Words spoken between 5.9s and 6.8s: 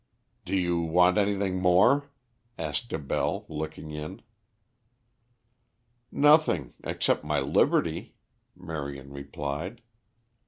"Nothing,